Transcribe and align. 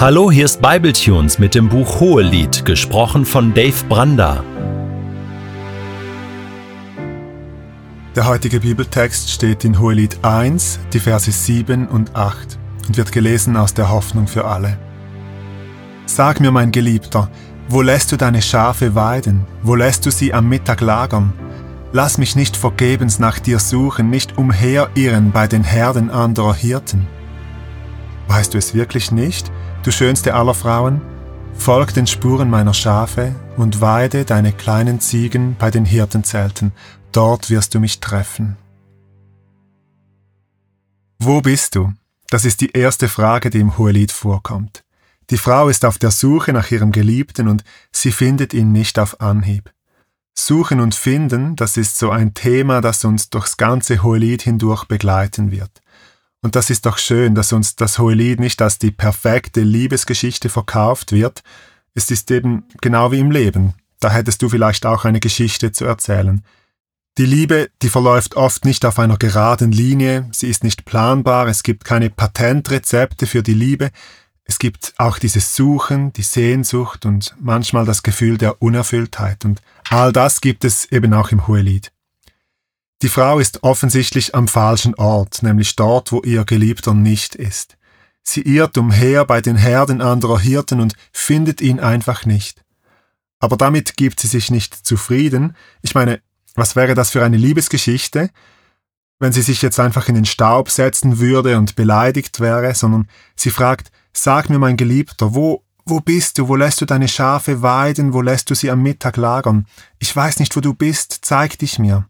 Hallo, 0.00 0.30
hier 0.30 0.46
ist 0.46 0.62
Bibletunes 0.62 1.38
mit 1.38 1.54
dem 1.54 1.68
Buch 1.68 2.00
Hohelied, 2.00 2.64
gesprochen 2.64 3.26
von 3.26 3.52
Dave 3.52 3.84
Branda. 3.86 4.42
Der 8.16 8.26
heutige 8.26 8.60
Bibeltext 8.60 9.28
steht 9.28 9.62
in 9.66 9.78
Hohelied 9.78 10.24
1, 10.24 10.80
die 10.94 11.00
Verse 11.00 11.30
7 11.30 11.86
und 11.86 12.16
8 12.16 12.58
und 12.88 12.96
wird 12.96 13.12
gelesen 13.12 13.58
aus 13.58 13.74
der 13.74 13.90
Hoffnung 13.90 14.26
für 14.26 14.46
alle. 14.46 14.78
Sag 16.06 16.40
mir, 16.40 16.50
mein 16.50 16.72
Geliebter, 16.72 17.28
wo 17.68 17.82
lässt 17.82 18.10
du 18.10 18.16
deine 18.16 18.40
Schafe 18.40 18.94
weiden? 18.94 19.44
Wo 19.62 19.74
lässt 19.74 20.06
du 20.06 20.10
sie 20.10 20.32
am 20.32 20.48
Mittag 20.48 20.80
lagern? 20.80 21.34
Lass 21.92 22.16
mich 22.16 22.36
nicht 22.36 22.56
vergebens 22.56 23.18
nach 23.18 23.38
dir 23.38 23.58
suchen, 23.58 24.08
nicht 24.08 24.38
umherirren 24.38 25.30
bei 25.30 25.46
den 25.46 25.62
Herden 25.62 26.08
anderer 26.08 26.54
Hirten. 26.54 27.06
Weißt 28.28 28.54
du 28.54 28.58
es 28.58 28.72
wirklich 28.72 29.12
nicht, 29.12 29.52
du 29.82 29.90
schönste 29.90 30.34
aller 30.34 30.54
Frauen? 30.54 31.00
Folg 31.54 31.92
den 31.94 32.06
Spuren 32.06 32.50
meiner 32.50 32.74
Schafe 32.74 33.34
und 33.56 33.80
weide 33.80 34.24
deine 34.24 34.52
kleinen 34.52 35.00
Ziegen 35.00 35.56
bei 35.58 35.70
den 35.70 35.84
Hirtenzelten, 35.84 36.72
dort 37.12 37.50
wirst 37.50 37.74
du 37.74 37.80
mich 37.80 38.00
treffen. 38.00 38.56
Wo 41.18 41.40
bist 41.40 41.74
du? 41.74 41.92
Das 42.30 42.44
ist 42.44 42.60
die 42.60 42.70
erste 42.70 43.08
Frage, 43.08 43.50
die 43.50 43.60
im 43.60 43.76
Hohelied 43.76 44.12
vorkommt. 44.12 44.84
Die 45.30 45.36
Frau 45.36 45.68
ist 45.68 45.84
auf 45.84 45.98
der 45.98 46.10
Suche 46.10 46.52
nach 46.52 46.70
ihrem 46.70 46.92
Geliebten 46.92 47.48
und 47.48 47.62
sie 47.92 48.10
findet 48.10 48.54
ihn 48.54 48.72
nicht 48.72 48.98
auf 48.98 49.20
Anhieb. 49.20 49.70
Suchen 50.34 50.80
und 50.80 50.94
Finden, 50.94 51.56
das 51.56 51.76
ist 51.76 51.98
so 51.98 52.10
ein 52.10 52.34
Thema, 52.34 52.80
das 52.80 53.04
uns 53.04 53.30
durchs 53.30 53.56
ganze 53.56 54.02
Hohelied 54.02 54.42
hindurch 54.42 54.86
begleiten 54.86 55.50
wird. 55.50 55.82
Und 56.42 56.56
das 56.56 56.70
ist 56.70 56.86
doch 56.86 56.98
schön, 56.98 57.34
dass 57.34 57.52
uns 57.52 57.76
das 57.76 57.98
Hohelied 57.98 58.40
nicht 58.40 58.62
als 58.62 58.78
die 58.78 58.90
perfekte 58.90 59.60
Liebesgeschichte 59.60 60.48
verkauft 60.48 61.12
wird. 61.12 61.42
Es 61.94 62.10
ist 62.10 62.30
eben 62.30 62.64
genau 62.80 63.12
wie 63.12 63.20
im 63.20 63.30
Leben. 63.30 63.74
Da 63.98 64.10
hättest 64.10 64.40
du 64.40 64.48
vielleicht 64.48 64.86
auch 64.86 65.04
eine 65.04 65.20
Geschichte 65.20 65.72
zu 65.72 65.84
erzählen. 65.84 66.42
Die 67.18 67.26
Liebe, 67.26 67.68
die 67.82 67.90
verläuft 67.90 68.36
oft 68.36 68.64
nicht 68.64 68.86
auf 68.86 68.98
einer 68.98 69.18
geraden 69.18 69.72
Linie, 69.72 70.28
sie 70.32 70.48
ist 70.48 70.64
nicht 70.64 70.86
planbar, 70.86 71.48
es 71.48 71.62
gibt 71.62 71.84
keine 71.84 72.08
Patentrezepte 72.08 73.26
für 73.26 73.42
die 73.42 73.52
Liebe, 73.52 73.90
es 74.44 74.58
gibt 74.58 74.94
auch 74.96 75.18
dieses 75.18 75.54
Suchen, 75.54 76.12
die 76.14 76.22
Sehnsucht 76.22 77.04
und 77.04 77.34
manchmal 77.38 77.84
das 77.84 78.02
Gefühl 78.02 78.38
der 78.38 78.62
Unerfülltheit 78.62 79.44
und 79.44 79.60
all 79.90 80.12
das 80.12 80.40
gibt 80.40 80.64
es 80.64 80.86
eben 80.86 81.12
auch 81.12 81.30
im 81.30 81.46
Hohelied. 81.46 81.92
Die 83.02 83.08
Frau 83.08 83.38
ist 83.38 83.62
offensichtlich 83.62 84.34
am 84.34 84.46
falschen 84.46 84.94
Ort, 84.94 85.42
nämlich 85.42 85.74
dort, 85.74 86.12
wo 86.12 86.20
ihr 86.22 86.44
Geliebter 86.44 86.92
nicht 86.92 87.34
ist. 87.34 87.78
Sie 88.22 88.42
irrt 88.42 88.76
umher 88.76 89.24
bei 89.24 89.40
den 89.40 89.56
Herden 89.56 90.02
anderer 90.02 90.38
Hirten 90.38 90.80
und 90.80 90.94
findet 91.10 91.62
ihn 91.62 91.80
einfach 91.80 92.26
nicht. 92.26 92.62
Aber 93.38 93.56
damit 93.56 93.96
gibt 93.96 94.20
sie 94.20 94.26
sich 94.26 94.50
nicht 94.50 94.86
zufrieden. 94.86 95.56
Ich 95.80 95.94
meine, 95.94 96.20
was 96.54 96.76
wäre 96.76 96.94
das 96.94 97.10
für 97.10 97.24
eine 97.24 97.38
Liebesgeschichte, 97.38 98.28
wenn 99.18 99.32
sie 99.32 99.42
sich 99.42 99.62
jetzt 99.62 99.80
einfach 99.80 100.08
in 100.08 100.14
den 100.14 100.26
Staub 100.26 100.70
setzen 100.70 101.18
würde 101.18 101.56
und 101.56 101.76
beleidigt 101.76 102.38
wäre, 102.40 102.74
sondern 102.74 103.08
sie 103.34 103.50
fragt, 103.50 103.90
sag 104.12 104.50
mir 104.50 104.58
mein 104.58 104.76
Geliebter, 104.76 105.34
wo, 105.34 105.64
wo 105.86 106.00
bist 106.00 106.36
du, 106.36 106.48
wo 106.48 106.56
lässt 106.56 106.82
du 106.82 106.84
deine 106.84 107.08
Schafe 107.08 107.62
weiden, 107.62 108.12
wo 108.12 108.20
lässt 108.20 108.50
du 108.50 108.54
sie 108.54 108.70
am 108.70 108.82
Mittag 108.82 109.16
lagern? 109.16 109.66
Ich 109.98 110.14
weiß 110.14 110.38
nicht, 110.38 110.54
wo 110.54 110.60
du 110.60 110.74
bist, 110.74 111.20
zeig 111.22 111.58
dich 111.58 111.78
mir. 111.78 112.06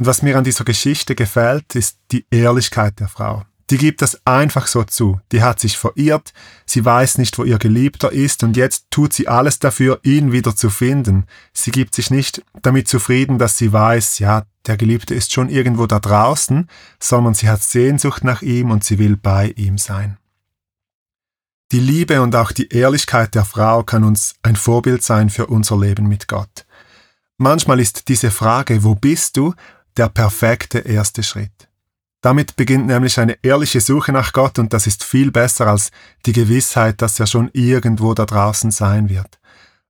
Und 0.00 0.06
was 0.06 0.22
mir 0.22 0.38
an 0.38 0.44
dieser 0.44 0.64
Geschichte 0.64 1.14
gefällt, 1.14 1.74
ist 1.74 1.98
die 2.10 2.24
Ehrlichkeit 2.30 2.98
der 3.00 3.08
Frau. 3.08 3.44
Die 3.68 3.76
gibt 3.76 4.00
das 4.00 4.26
einfach 4.26 4.66
so 4.66 4.82
zu. 4.82 5.20
Die 5.30 5.42
hat 5.42 5.60
sich 5.60 5.76
verirrt, 5.76 6.32
sie 6.64 6.82
weiß 6.82 7.18
nicht, 7.18 7.36
wo 7.36 7.44
ihr 7.44 7.58
Geliebter 7.58 8.10
ist 8.10 8.42
und 8.42 8.56
jetzt 8.56 8.86
tut 8.90 9.12
sie 9.12 9.28
alles 9.28 9.58
dafür, 9.58 10.00
ihn 10.02 10.32
wieder 10.32 10.56
zu 10.56 10.70
finden. 10.70 11.26
Sie 11.52 11.70
gibt 11.70 11.94
sich 11.94 12.10
nicht 12.10 12.42
damit 12.62 12.88
zufrieden, 12.88 13.38
dass 13.38 13.58
sie 13.58 13.74
weiß, 13.74 14.20
ja, 14.20 14.46
der 14.66 14.78
Geliebte 14.78 15.14
ist 15.14 15.34
schon 15.34 15.50
irgendwo 15.50 15.86
da 15.86 16.00
draußen, 16.00 16.70
sondern 16.98 17.34
sie 17.34 17.50
hat 17.50 17.62
Sehnsucht 17.62 18.24
nach 18.24 18.40
ihm 18.40 18.70
und 18.70 18.82
sie 18.82 18.98
will 18.98 19.18
bei 19.18 19.52
ihm 19.54 19.76
sein. 19.76 20.16
Die 21.72 21.78
Liebe 21.78 22.22
und 22.22 22.34
auch 22.34 22.52
die 22.52 22.70
Ehrlichkeit 22.70 23.34
der 23.34 23.44
Frau 23.44 23.82
kann 23.82 24.04
uns 24.04 24.36
ein 24.42 24.56
Vorbild 24.56 25.02
sein 25.02 25.28
für 25.28 25.48
unser 25.48 25.78
Leben 25.78 26.08
mit 26.08 26.26
Gott. 26.26 26.64
Manchmal 27.36 27.80
ist 27.80 28.08
diese 28.08 28.30
Frage, 28.30 28.82
wo 28.82 28.94
bist 28.94 29.36
du, 29.36 29.54
der 29.96 30.08
perfekte 30.08 30.80
erste 30.80 31.22
Schritt. 31.22 31.68
Damit 32.22 32.56
beginnt 32.56 32.86
nämlich 32.86 33.18
eine 33.18 33.38
ehrliche 33.42 33.80
Suche 33.80 34.12
nach 34.12 34.32
Gott 34.32 34.58
und 34.58 34.72
das 34.72 34.86
ist 34.86 35.04
viel 35.04 35.30
besser 35.30 35.66
als 35.68 35.90
die 36.26 36.32
Gewissheit, 36.32 37.00
dass 37.00 37.18
er 37.18 37.26
schon 37.26 37.50
irgendwo 37.54 38.12
da 38.12 38.26
draußen 38.26 38.70
sein 38.70 39.08
wird. 39.08 39.38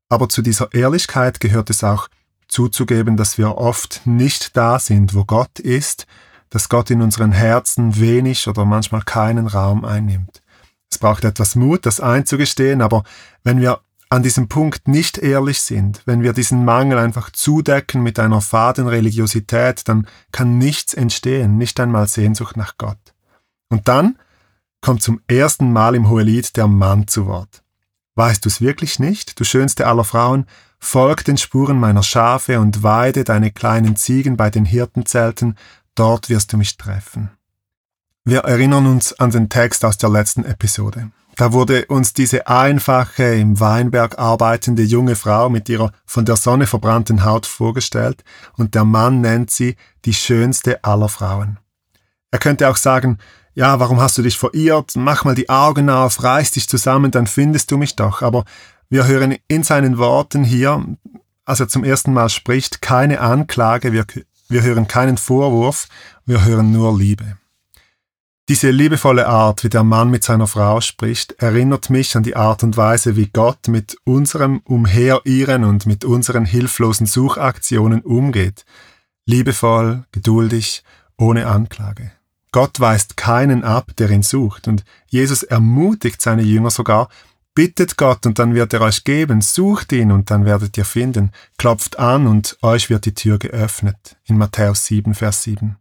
Aber 0.08 0.28
zu 0.28 0.42
dieser 0.42 0.72
Ehrlichkeit 0.72 1.40
gehört 1.40 1.70
es 1.70 1.82
auch 1.82 2.08
zuzugeben, 2.46 3.16
dass 3.16 3.38
wir 3.38 3.56
oft 3.56 4.02
nicht 4.04 4.56
da 4.56 4.78
sind, 4.78 5.14
wo 5.14 5.24
Gott 5.24 5.58
ist, 5.58 6.06
dass 6.50 6.68
Gott 6.68 6.90
in 6.90 7.02
unseren 7.02 7.32
Herzen 7.32 7.98
wenig 7.98 8.48
oder 8.48 8.64
manchmal 8.64 9.02
keinen 9.02 9.46
Raum 9.46 9.84
einnimmt. 9.84 10.42
Es 10.90 10.98
braucht 10.98 11.24
etwas 11.24 11.54
Mut, 11.54 11.86
das 11.86 12.00
einzugestehen, 12.00 12.82
aber 12.82 13.04
wenn 13.44 13.60
wir 13.60 13.80
an 14.10 14.24
diesem 14.24 14.48
Punkt 14.48 14.88
nicht 14.88 15.18
ehrlich 15.18 15.62
sind, 15.62 16.02
wenn 16.04 16.22
wir 16.22 16.32
diesen 16.32 16.64
Mangel 16.64 16.98
einfach 16.98 17.30
zudecken 17.30 18.02
mit 18.02 18.18
einer 18.18 18.40
faden 18.40 18.88
Religiosität, 18.88 19.88
dann 19.88 20.08
kann 20.32 20.58
nichts 20.58 20.94
entstehen, 20.94 21.56
nicht 21.56 21.78
einmal 21.78 22.08
Sehnsucht 22.08 22.56
nach 22.56 22.76
Gott. 22.76 22.98
Und 23.68 23.86
dann 23.86 24.18
kommt 24.80 25.02
zum 25.02 25.20
ersten 25.28 25.72
Mal 25.72 25.94
im 25.94 26.08
Hohelied 26.08 26.56
der 26.56 26.66
Mann 26.66 27.06
zu 27.06 27.26
Wort. 27.26 27.62
Weißt 28.16 28.44
du 28.44 28.48
es 28.48 28.60
wirklich 28.60 28.98
nicht, 28.98 29.38
du 29.38 29.44
schönste 29.44 29.86
aller 29.86 30.04
Frauen, 30.04 30.46
folg 30.80 31.24
den 31.24 31.38
Spuren 31.38 31.78
meiner 31.78 32.02
Schafe 32.02 32.58
und 32.58 32.82
weide 32.82 33.22
deine 33.22 33.52
kleinen 33.52 33.94
Ziegen 33.94 34.36
bei 34.36 34.50
den 34.50 34.64
Hirtenzelten, 34.64 35.56
dort 35.94 36.28
wirst 36.28 36.52
du 36.52 36.56
mich 36.56 36.76
treffen. 36.76 37.30
Wir 38.24 38.40
erinnern 38.40 38.86
uns 38.86 39.12
an 39.20 39.30
den 39.30 39.48
Text 39.48 39.84
aus 39.84 39.98
der 39.98 40.10
letzten 40.10 40.44
Episode. 40.44 41.12
Da 41.40 41.54
wurde 41.54 41.86
uns 41.86 42.12
diese 42.12 42.48
einfache, 42.48 43.22
im 43.22 43.60
Weinberg 43.60 44.18
arbeitende 44.18 44.82
junge 44.82 45.16
Frau 45.16 45.48
mit 45.48 45.70
ihrer 45.70 45.90
von 46.04 46.26
der 46.26 46.36
Sonne 46.36 46.66
verbrannten 46.66 47.24
Haut 47.24 47.46
vorgestellt 47.46 48.24
und 48.58 48.74
der 48.74 48.84
Mann 48.84 49.22
nennt 49.22 49.50
sie 49.50 49.76
die 50.04 50.12
schönste 50.12 50.84
aller 50.84 51.08
Frauen. 51.08 51.58
Er 52.30 52.40
könnte 52.40 52.68
auch 52.68 52.76
sagen, 52.76 53.16
ja, 53.54 53.80
warum 53.80 54.02
hast 54.02 54.18
du 54.18 54.22
dich 54.22 54.36
verirrt? 54.36 54.96
Mach 54.96 55.24
mal 55.24 55.34
die 55.34 55.48
Augen 55.48 55.88
auf, 55.88 56.22
reiß 56.22 56.50
dich 56.50 56.68
zusammen, 56.68 57.10
dann 57.10 57.26
findest 57.26 57.70
du 57.70 57.78
mich 57.78 57.96
doch. 57.96 58.20
Aber 58.20 58.44
wir 58.90 59.06
hören 59.06 59.38
in 59.48 59.62
seinen 59.62 59.96
Worten 59.96 60.44
hier, 60.44 60.84
als 61.46 61.58
er 61.58 61.68
zum 61.68 61.84
ersten 61.84 62.12
Mal 62.12 62.28
spricht, 62.28 62.82
keine 62.82 63.20
Anklage, 63.20 63.94
wir, 63.94 64.04
wir 64.50 64.62
hören 64.62 64.88
keinen 64.88 65.16
Vorwurf, 65.16 65.88
wir 66.26 66.44
hören 66.44 66.70
nur 66.70 66.98
Liebe. 66.98 67.39
Diese 68.50 68.70
liebevolle 68.70 69.28
Art, 69.28 69.62
wie 69.62 69.68
der 69.68 69.84
Mann 69.84 70.10
mit 70.10 70.24
seiner 70.24 70.48
Frau 70.48 70.80
spricht, 70.80 71.40
erinnert 71.40 71.88
mich 71.88 72.16
an 72.16 72.24
die 72.24 72.34
Art 72.34 72.64
und 72.64 72.76
Weise, 72.76 73.14
wie 73.14 73.28
Gott 73.28 73.68
mit 73.68 73.96
unserem 74.02 74.58
Umherirren 74.64 75.62
und 75.62 75.86
mit 75.86 76.04
unseren 76.04 76.46
hilflosen 76.46 77.06
Suchaktionen 77.06 78.00
umgeht. 78.00 78.64
Liebevoll, 79.24 80.02
geduldig, 80.10 80.82
ohne 81.16 81.46
Anklage. 81.46 82.10
Gott 82.50 82.80
weist 82.80 83.16
keinen 83.16 83.62
ab, 83.62 83.92
der 83.98 84.10
ihn 84.10 84.24
sucht, 84.24 84.66
und 84.66 84.82
Jesus 85.06 85.44
ermutigt 85.44 86.20
seine 86.20 86.42
Jünger 86.42 86.70
sogar, 86.70 87.08
bittet 87.54 87.96
Gott 87.96 88.26
und 88.26 88.40
dann 88.40 88.52
wird 88.56 88.72
er 88.72 88.80
euch 88.80 89.04
geben, 89.04 89.42
sucht 89.42 89.92
ihn 89.92 90.10
und 90.10 90.32
dann 90.32 90.44
werdet 90.44 90.76
ihr 90.76 90.84
finden, 90.84 91.30
klopft 91.56 92.00
an 92.00 92.26
und 92.26 92.58
euch 92.62 92.90
wird 92.90 93.06
die 93.06 93.14
Tür 93.14 93.38
geöffnet. 93.38 94.16
In 94.24 94.36
Matthäus 94.38 94.86
7, 94.86 95.14
Vers 95.14 95.44
7. 95.44 95.76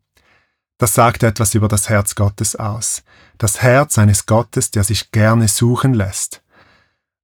Das 0.79 0.93
sagt 0.93 1.23
etwas 1.23 1.53
über 1.55 1.67
das 1.67 1.89
Herz 1.89 2.15
Gottes 2.15 2.55
aus. 2.55 3.03
Das 3.37 3.61
Herz 3.61 3.97
eines 3.97 4.25
Gottes, 4.25 4.71
der 4.71 4.85
sich 4.85 5.11
gerne 5.11 5.49
suchen 5.49 5.93
lässt. 5.93 6.41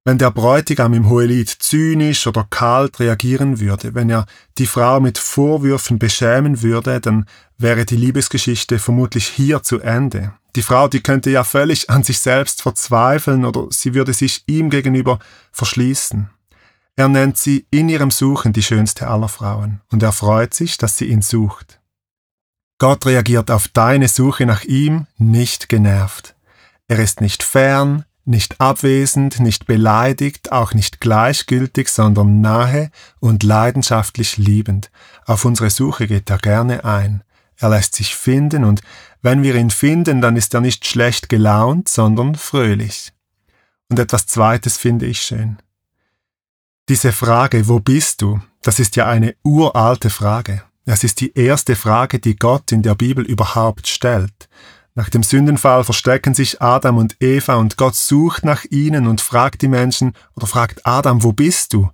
Wenn 0.04 0.18
der 0.18 0.30
Bräutigam 0.30 0.92
im 0.92 1.08
Hohelied 1.08 1.48
zynisch 1.48 2.26
oder 2.26 2.46
kalt 2.48 3.00
reagieren 3.00 3.58
würde, 3.58 3.94
wenn 3.94 4.10
er 4.10 4.26
die 4.58 4.66
Frau 4.66 5.00
mit 5.00 5.18
Vorwürfen 5.18 5.98
beschämen 5.98 6.62
würde, 6.62 7.00
dann 7.00 7.26
wäre 7.56 7.86
die 7.86 7.96
Liebesgeschichte 7.96 8.78
vermutlich 8.78 9.26
hier 9.26 9.62
zu 9.62 9.80
Ende. 9.80 10.34
Die 10.54 10.62
Frau, 10.62 10.86
die 10.86 11.02
könnte 11.02 11.30
ja 11.30 11.42
völlig 11.42 11.88
an 11.90 12.04
sich 12.04 12.20
selbst 12.20 12.62
verzweifeln 12.62 13.44
oder 13.46 13.66
sie 13.70 13.94
würde 13.94 14.12
sich 14.12 14.44
ihm 14.46 14.68
gegenüber 14.70 15.18
verschließen. 15.50 16.30
Er 16.94 17.08
nennt 17.08 17.38
sie 17.38 17.66
in 17.70 17.88
ihrem 17.88 18.10
Suchen 18.10 18.52
die 18.52 18.62
schönste 18.62 19.08
aller 19.08 19.28
Frauen 19.28 19.80
und 19.90 20.02
er 20.02 20.12
freut 20.12 20.52
sich, 20.52 20.76
dass 20.76 20.98
sie 20.98 21.06
ihn 21.06 21.22
sucht. 21.22 21.80
Gott 22.78 23.06
reagiert 23.06 23.50
auf 23.50 23.68
deine 23.68 24.08
Suche 24.08 24.44
nach 24.44 24.62
ihm 24.64 25.06
nicht 25.16 25.68
genervt. 25.68 26.34
Er 26.88 26.98
ist 26.98 27.20
nicht 27.22 27.42
fern, 27.42 28.04
nicht 28.26 28.60
abwesend, 28.60 29.40
nicht 29.40 29.66
beleidigt, 29.66 30.52
auch 30.52 30.74
nicht 30.74 31.00
gleichgültig, 31.00 31.88
sondern 31.88 32.40
nahe 32.40 32.90
und 33.18 33.44
leidenschaftlich 33.44 34.36
liebend. 34.36 34.90
Auf 35.24 35.44
unsere 35.44 35.70
Suche 35.70 36.06
geht 36.06 36.28
er 36.28 36.38
gerne 36.38 36.84
ein. 36.84 37.22
Er 37.56 37.70
lässt 37.70 37.94
sich 37.94 38.14
finden 38.14 38.64
und 38.64 38.82
wenn 39.22 39.42
wir 39.42 39.54
ihn 39.54 39.70
finden, 39.70 40.20
dann 40.20 40.36
ist 40.36 40.52
er 40.52 40.60
nicht 40.60 40.86
schlecht 40.86 41.30
gelaunt, 41.30 41.88
sondern 41.88 42.34
fröhlich. 42.34 43.12
Und 43.88 43.98
etwas 43.98 44.26
Zweites 44.26 44.76
finde 44.76 45.06
ich 45.06 45.22
schön. 45.22 45.56
Diese 46.88 47.12
Frage, 47.12 47.68
wo 47.68 47.80
bist 47.80 48.20
du, 48.20 48.40
das 48.60 48.78
ist 48.78 48.96
ja 48.96 49.06
eine 49.06 49.34
uralte 49.42 50.10
Frage. 50.10 50.62
Es 50.88 51.02
ist 51.02 51.20
die 51.20 51.36
erste 51.36 51.74
Frage, 51.74 52.20
die 52.20 52.36
Gott 52.36 52.70
in 52.70 52.82
der 52.82 52.94
Bibel 52.94 53.26
überhaupt 53.26 53.88
stellt. 53.88 54.48
Nach 54.94 55.10
dem 55.10 55.24
Sündenfall 55.24 55.82
verstecken 55.82 56.32
sich 56.32 56.62
Adam 56.62 56.96
und 56.96 57.16
Eva 57.20 57.56
und 57.56 57.76
Gott 57.76 57.96
sucht 57.96 58.44
nach 58.44 58.64
ihnen 58.70 59.08
und 59.08 59.20
fragt 59.20 59.62
die 59.62 59.68
Menschen 59.68 60.14
oder 60.36 60.46
fragt 60.46 60.86
Adam, 60.86 61.24
wo 61.24 61.32
bist 61.32 61.72
du? 61.72 61.90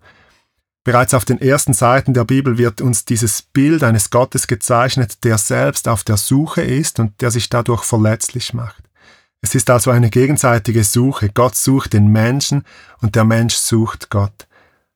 Bereits 0.85 1.15
auf 1.15 1.25
den 1.25 1.41
ersten 1.41 1.73
Seiten 1.73 2.13
der 2.13 2.25
Bibel 2.25 2.59
wird 2.59 2.83
uns 2.83 3.07
dieses 3.07 3.41
Bild 3.41 3.83
eines 3.83 4.11
Gottes 4.11 4.47
gezeichnet, 4.47 5.25
der 5.25 5.39
selbst 5.39 5.89
auf 5.89 6.05
der 6.05 6.19
Suche 6.19 6.61
ist 6.61 7.01
und 7.01 7.19
der 7.23 7.31
sich 7.31 7.49
dadurch 7.49 7.85
verletzlich 7.85 8.53
macht. 8.53 8.85
Es 9.41 9.55
ist 9.55 9.71
also 9.71 9.91
eine 9.91 10.11
gegenseitige 10.11 10.85
Suche. 10.85 11.31
Gott 11.31 11.57
sucht 11.57 11.95
den 11.95 12.09
Menschen 12.09 12.65
und 13.01 13.15
der 13.17 13.25
Mensch 13.25 13.55
sucht 13.55 14.11
Gott. 14.11 14.47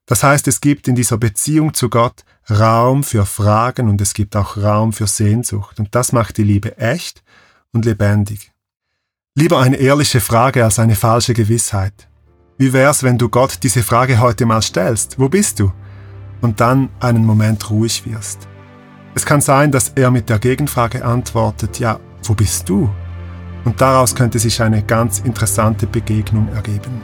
Das 0.06 0.22
heißt, 0.22 0.46
es 0.46 0.60
gibt 0.60 0.86
in 0.86 0.94
dieser 0.94 1.18
Beziehung 1.18 1.74
zu 1.74 1.90
Gott 1.90 2.24
Raum 2.48 3.02
für 3.02 3.26
Fragen 3.26 3.88
und 3.88 4.00
es 4.00 4.14
gibt 4.14 4.36
auch 4.36 4.56
Raum 4.56 4.92
für 4.92 5.08
Sehnsucht. 5.08 5.80
Und 5.80 5.94
das 5.96 6.12
macht 6.12 6.36
die 6.36 6.44
Liebe 6.44 6.78
echt 6.78 7.24
und 7.72 7.84
lebendig. 7.84 8.52
Lieber 9.34 9.58
eine 9.58 9.76
ehrliche 9.76 10.20
Frage 10.20 10.64
als 10.64 10.78
eine 10.78 10.94
falsche 10.94 11.34
Gewissheit. 11.34 12.08
Wie 12.56 12.72
wär's, 12.72 13.02
wenn 13.02 13.18
du 13.18 13.28
Gott 13.28 13.58
diese 13.64 13.82
Frage 13.82 14.20
heute 14.20 14.46
mal 14.46 14.62
stellst? 14.62 15.18
Wo 15.18 15.28
bist 15.28 15.58
du? 15.58 15.72
Und 16.40 16.60
dann 16.60 16.88
einen 17.00 17.24
Moment 17.24 17.68
ruhig 17.68 18.06
wirst. 18.06 18.48
Es 19.14 19.26
kann 19.26 19.40
sein, 19.40 19.72
dass 19.72 19.92
er 19.94 20.10
mit 20.10 20.28
der 20.28 20.38
Gegenfrage 20.38 21.04
antwortet, 21.04 21.80
ja, 21.80 21.98
wo 22.22 22.34
bist 22.34 22.68
du? 22.68 22.88
Und 23.64 23.80
daraus 23.80 24.14
könnte 24.14 24.38
sich 24.38 24.62
eine 24.62 24.82
ganz 24.82 25.18
interessante 25.18 25.86
Begegnung 25.86 26.48
ergeben. 26.54 27.02